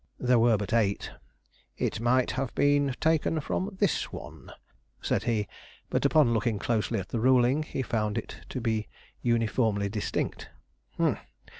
There 0.19 0.39
were 0.39 0.57
but 0.57 0.73
eight. 0.73 1.11
"It 1.77 1.99
might 1.99 2.31
have 2.31 2.55
been 2.55 2.95
taken 2.99 3.39
from 3.39 3.77
this 3.79 4.11
one," 4.11 4.51
said 4.99 5.25
he; 5.25 5.47
but, 5.91 6.05
upon 6.05 6.33
looking 6.33 6.57
closely 6.57 6.97
at 6.99 7.09
the 7.09 7.19
ruling, 7.19 7.61
he 7.61 7.83
found 7.83 8.17
it 8.17 8.37
to 8.49 8.59
be 8.59 8.87
uniformly 9.21 9.89
distinct. 9.89 10.49